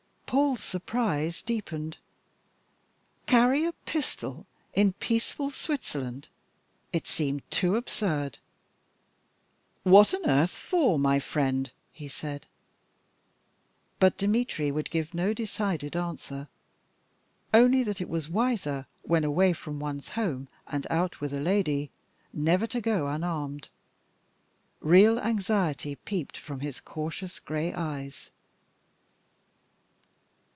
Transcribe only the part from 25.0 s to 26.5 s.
anxiety peeped